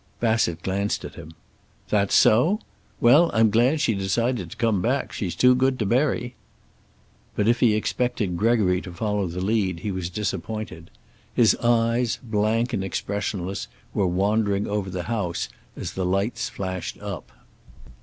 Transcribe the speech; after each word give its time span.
Bassett 0.19 0.63
glanced 0.63 1.05
at 1.05 1.13
him. 1.13 1.35
"That 1.89 2.11
so? 2.11 2.59
Well, 2.99 3.29
I'm 3.35 3.51
glad 3.51 3.79
she 3.81 3.93
decided 3.93 4.49
to 4.49 4.57
come 4.57 4.81
back. 4.81 5.13
She's 5.13 5.35
too 5.35 5.53
good 5.53 5.77
to 5.77 5.85
bury." 5.85 6.33
But 7.35 7.47
if 7.47 7.59
he 7.59 7.75
expected 7.75 8.35
Gregory 8.35 8.81
to 8.81 8.91
follow 8.93 9.27
the 9.27 9.41
lead 9.45 9.81
he 9.81 9.91
was 9.91 10.09
disappointed. 10.09 10.89
His 11.35 11.55
eyes, 11.57 12.17
blank 12.23 12.73
and 12.73 12.83
expressionless, 12.83 13.67
were 13.93 14.07
wandering 14.07 14.65
over 14.67 14.89
the 14.89 15.03
house 15.03 15.49
as 15.77 15.93
the 15.93 16.03
lights 16.03 16.49
flashed 16.49 16.99
up. 16.99 17.31